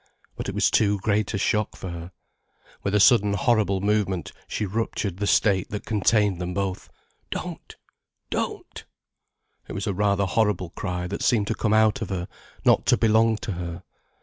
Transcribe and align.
But 0.35 0.49
it 0.49 0.55
was 0.55 0.71
too 0.71 0.97
great 0.97 1.31
a 1.35 1.37
shock 1.37 1.75
for 1.75 1.91
her. 1.91 2.11
With 2.81 2.95
a 2.95 2.99
sudden 2.99 3.33
horrible 3.33 3.81
movement 3.81 4.31
she 4.47 4.65
ruptured 4.65 5.17
the 5.17 5.27
state 5.27 5.69
that 5.69 5.85
contained 5.85 6.41
them 6.41 6.55
both. 6.55 6.89
"Don't—don't!" 7.29 8.85
It 9.67 9.73
was 9.73 9.85
a 9.85 9.93
rather 9.93 10.25
horrible 10.25 10.71
cry 10.71 11.05
that 11.05 11.21
seemed 11.21 11.45
to 11.49 11.53
come 11.53 11.73
out 11.75 12.01
of 12.01 12.09
her, 12.09 12.27
not 12.65 12.87
to 12.87 12.97
belong 12.97 13.37
to 13.45 13.51
her. 13.51 13.83